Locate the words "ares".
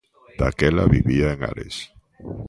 1.49-1.75